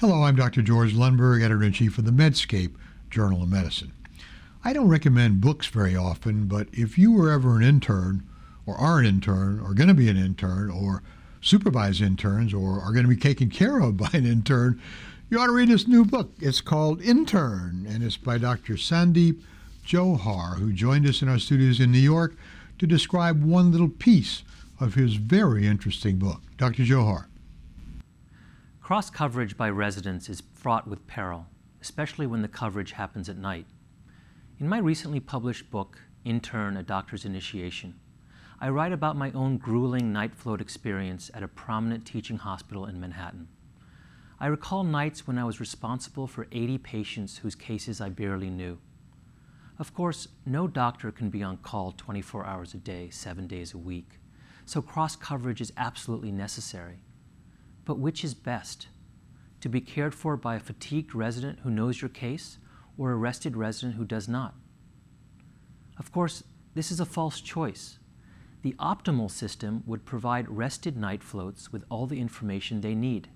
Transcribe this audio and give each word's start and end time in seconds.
Hello, 0.00 0.22
I'm 0.22 0.34
Dr. 0.34 0.62
George 0.62 0.94
Lundberg, 0.94 1.42
editor 1.42 1.62
in 1.62 1.74
chief 1.74 1.98
of 1.98 2.06
the 2.06 2.10
Medscape 2.10 2.74
Journal 3.10 3.42
of 3.42 3.50
Medicine. 3.50 3.92
I 4.64 4.72
don't 4.72 4.88
recommend 4.88 5.42
books 5.42 5.66
very 5.66 5.94
often, 5.94 6.46
but 6.46 6.68
if 6.72 6.96
you 6.96 7.12
were 7.12 7.30
ever 7.30 7.58
an 7.58 7.62
intern, 7.62 8.26
or 8.64 8.76
are 8.76 8.98
an 8.98 9.04
intern, 9.04 9.60
or 9.60 9.74
going 9.74 9.88
to 9.88 9.94
be 9.94 10.08
an 10.08 10.16
intern, 10.16 10.70
or 10.70 11.02
supervise 11.42 12.00
interns, 12.00 12.54
or 12.54 12.80
are 12.80 12.94
going 12.94 13.04
to 13.04 13.14
be 13.14 13.20
taken 13.20 13.50
care 13.50 13.78
of 13.78 13.96
by 13.98 14.08
an 14.14 14.24
intern, 14.24 14.80
you 15.28 15.38
ought 15.38 15.48
to 15.48 15.52
read 15.52 15.68
this 15.68 15.86
new 15.86 16.06
book. 16.06 16.32
It's 16.40 16.62
called 16.62 17.02
Intern, 17.02 17.84
and 17.86 18.02
it's 18.02 18.16
by 18.16 18.38
Dr. 18.38 18.76
Sandeep 18.76 19.42
Jauhar, 19.86 20.56
who 20.56 20.72
joined 20.72 21.06
us 21.06 21.20
in 21.20 21.28
our 21.28 21.38
studios 21.38 21.78
in 21.78 21.92
New 21.92 21.98
York 21.98 22.34
to 22.78 22.86
describe 22.86 23.44
one 23.44 23.70
little 23.70 23.90
piece 23.90 24.44
of 24.80 24.94
his 24.94 25.16
very 25.16 25.66
interesting 25.66 26.16
book. 26.16 26.40
Dr. 26.56 26.84
Jauhar. 26.84 27.26
Cross 28.90 29.10
coverage 29.10 29.56
by 29.56 29.70
residents 29.70 30.28
is 30.28 30.42
fraught 30.52 30.88
with 30.88 31.06
peril, 31.06 31.46
especially 31.80 32.26
when 32.26 32.42
the 32.42 32.48
coverage 32.48 32.90
happens 32.90 33.28
at 33.28 33.36
night. 33.36 33.66
In 34.58 34.68
my 34.68 34.78
recently 34.78 35.20
published 35.20 35.70
book, 35.70 36.00
Intern 36.24 36.76
A 36.76 36.82
Doctor's 36.82 37.24
Initiation, 37.24 38.00
I 38.60 38.68
write 38.68 38.90
about 38.90 39.16
my 39.16 39.30
own 39.30 39.58
grueling 39.58 40.12
night 40.12 40.34
float 40.34 40.60
experience 40.60 41.30
at 41.34 41.44
a 41.44 41.46
prominent 41.46 42.04
teaching 42.04 42.38
hospital 42.38 42.84
in 42.84 42.98
Manhattan. 42.98 43.46
I 44.40 44.48
recall 44.48 44.82
nights 44.82 45.24
when 45.24 45.38
I 45.38 45.44
was 45.44 45.60
responsible 45.60 46.26
for 46.26 46.48
80 46.50 46.78
patients 46.78 47.36
whose 47.36 47.54
cases 47.54 48.00
I 48.00 48.08
barely 48.08 48.50
knew. 48.50 48.78
Of 49.78 49.94
course, 49.94 50.26
no 50.44 50.66
doctor 50.66 51.12
can 51.12 51.30
be 51.30 51.44
on 51.44 51.58
call 51.58 51.92
24 51.92 52.44
hours 52.44 52.74
a 52.74 52.78
day, 52.78 53.08
seven 53.10 53.46
days 53.46 53.72
a 53.72 53.78
week, 53.78 54.18
so 54.66 54.82
cross 54.82 55.14
coverage 55.14 55.60
is 55.60 55.72
absolutely 55.76 56.32
necessary. 56.32 57.02
But 57.90 57.98
which 57.98 58.22
is 58.22 58.34
best? 58.34 58.86
To 59.62 59.68
be 59.68 59.80
cared 59.80 60.14
for 60.14 60.36
by 60.36 60.54
a 60.54 60.60
fatigued 60.60 61.12
resident 61.12 61.58
who 61.64 61.72
knows 61.72 62.00
your 62.00 62.08
case 62.08 62.58
or 62.96 63.10
a 63.10 63.16
rested 63.16 63.56
resident 63.56 63.96
who 63.96 64.04
does 64.04 64.28
not? 64.28 64.54
Of 65.98 66.12
course, 66.12 66.44
this 66.74 66.92
is 66.92 67.00
a 67.00 67.04
false 67.04 67.40
choice. 67.40 67.98
The 68.62 68.76
optimal 68.78 69.28
system 69.28 69.82
would 69.86 70.04
provide 70.04 70.48
rested 70.48 70.96
night 70.96 71.24
floats 71.24 71.72
with 71.72 71.82
all 71.90 72.06
the 72.06 72.20
information 72.20 72.80
they 72.80 72.94
need. 72.94 73.28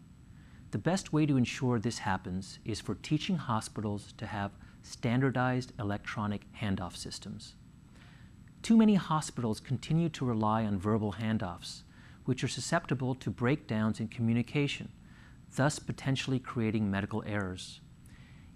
The 0.70 0.78
best 0.78 1.12
way 1.12 1.27
to 1.27 1.36
ensure 1.36 1.80
this 1.80 1.98
happens 1.98 2.60
is 2.64 2.80
for 2.80 2.94
teaching 2.94 3.38
hospitals 3.38 4.12
to 4.19 4.27
have 4.27 4.52
standardized 4.82 5.72
electronic 5.80 6.42
handoff 6.62 6.94
systems. 6.94 7.56
Too 8.62 8.77
many 8.77 8.94
hospitals 8.94 9.58
continue 9.58 10.10
to 10.10 10.25
rely 10.25 10.64
on 10.64 10.78
verbal 10.78 11.14
handoffs, 11.14 11.82
which 12.25 12.42
are 12.42 12.48
susceptible 12.48 13.14
to 13.14 13.30
breakdowns 13.30 14.00
in 14.00 14.08
communication, 14.08 14.91
thus 15.56 15.78
potentially 15.78 16.39
creating 16.39 16.91
medical 16.91 17.22
errors. 17.27 17.81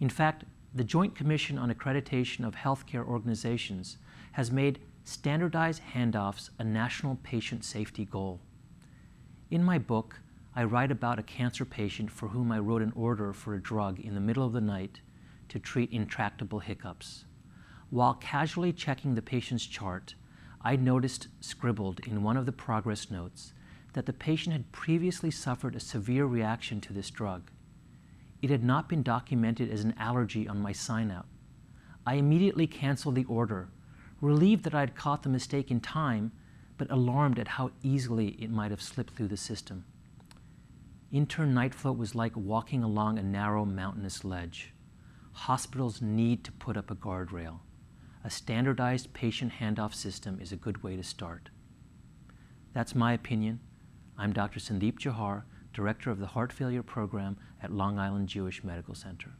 In 0.01 0.09
fact, 0.09 0.45
the 0.75 0.85
Joint 0.85 1.15
Commission 1.15 1.59
on 1.59 1.73
Accreditation 1.73 2.47
of 2.47 2.55
Healthcare 2.55 3.07
Organizations 3.07 3.99
has 4.33 4.51
made 4.51 4.81
standardized 5.05 5.83
handoffs 5.95 6.51
a 6.59 6.65
national 6.65 7.17
patient 7.23 7.65
safety 7.65 8.05
goal. 8.05 8.41
In 9.51 9.65
my 9.65 9.79
book, 9.79 10.21
I 10.55 10.65
write 10.65 10.91
about 10.91 11.19
a 11.19 11.23
cancer 11.23 11.65
patient 11.65 12.11
for 12.11 12.29
whom 12.29 12.53
I 12.53 12.59
wrote 12.59 12.83
an 12.83 12.93
order 12.95 13.33
for 13.33 13.55
a 13.55 13.63
drug 13.63 13.99
in 14.01 14.15
the 14.15 14.21
middle 14.21 14.45
of 14.45 14.53
the 14.53 14.61
night 14.61 15.01
to 15.49 15.59
treat 15.59 15.91
intractable 15.93 16.59
hiccups. 16.59 17.25
While 17.91 18.15
casually 18.15 18.73
checking 18.73 19.15
the 19.15 19.23
patient's 19.23 19.65
chart, 19.65 20.15
I 20.61 20.77
noticed 20.77 21.29
scribbled 21.41 22.01
in 22.07 22.23
one 22.23 22.37
of 22.37 22.45
the 22.45 22.53
progress 22.53 23.11
notes 23.11 23.53
that 23.95 24.07
the 24.07 24.13
patient 24.13 24.53
had 24.53 24.73
previously 24.73 25.31
suffered 25.31 25.75
a 25.75 25.81
severe 25.81 26.27
reaction 26.27 26.81
to 26.83 26.93
this 26.93 27.11
drug. 27.11 27.51
It 28.41 28.51
had 28.51 28.63
not 28.63 28.89
been 28.89 29.03
documented 29.03 29.71
as 29.71 29.83
an 29.83 29.95
allergy 29.99 30.47
on 30.47 30.61
my 30.61 30.73
sign 30.73 31.11
out. 31.11 31.27
I 32.07 32.15
immediately 32.15 32.67
canceled 32.67 33.17
the 33.17 33.25
order, 33.25 33.69
relieved 34.21 34.65
that 34.65 34.75
I 34.75 34.81
had 34.81 34.95
caught 34.95 35.23
the 35.23 35.29
mistake 35.29 35.71
in 35.71 35.81
time, 35.81 36.33
but 36.77 36.91
alarmed 36.91 37.39
at 37.39 37.49
how 37.49 37.73
easily 37.83 38.29
it 38.41 38.51
might 38.51 38.71
have 38.71 38.81
slipped 38.81 39.15
through 39.15 39.29
the 39.29 39.37
system. 39.37 39.85
Intern 41.11 41.55
night 41.55 41.75
float 41.75 41.97
was 41.97 42.15
like 42.15 42.37
walking 42.37 42.83
along 42.83 43.19
a 43.19 43.23
narrow 43.23 43.65
mountainous 43.65 44.25
ledge. 44.25 44.73
Hospitals 45.33 46.03
need 46.03 46.45
to 46.45 46.53
put 46.53 46.77
up 46.77 46.91
a 46.91 46.95
guardrail. 46.95 47.61
A 48.25 48.31
standardized 48.31 49.13
patient 49.13 49.53
handoff 49.61 49.95
system 49.95 50.39
is 50.41 50.53
a 50.53 50.57
good 50.57 50.83
way 50.83 50.97
to 50.97 51.03
start. 51.03 51.51
That's 52.73 52.95
my 52.95 53.13
opinion. 53.13 53.61
I'm 54.21 54.33
Dr. 54.33 54.59
Sandeep 54.59 54.99
Jauhar, 54.99 55.45
Director 55.73 56.11
of 56.11 56.19
the 56.19 56.27
Heart 56.27 56.53
Failure 56.53 56.83
Program 56.83 57.37
at 57.63 57.71
Long 57.71 58.01
Island 58.01 58.29
Jewish 58.29 58.65
Medical 58.65 58.97
Center. 58.97 59.31